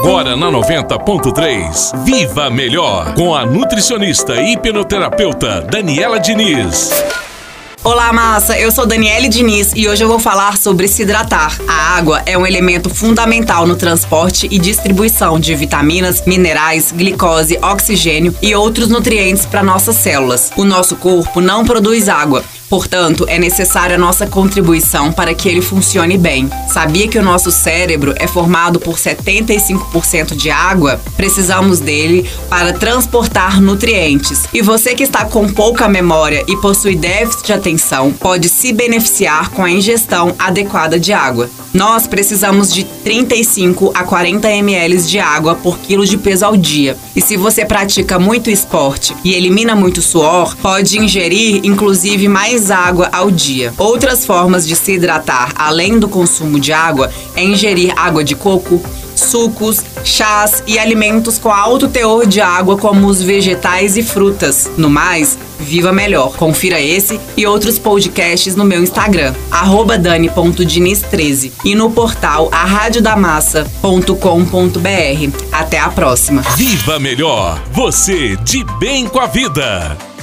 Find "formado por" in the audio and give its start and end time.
28.26-28.96